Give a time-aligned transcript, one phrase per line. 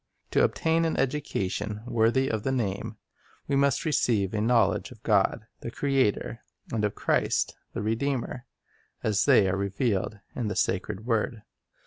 [0.31, 2.97] To obtain an education worthy of the name,
[3.47, 6.39] we must receive a knowledge of God, the Creator,
[6.73, 8.47] and of Christ, the Redeemer,
[9.03, 11.43] as they are revealed in the sacred word.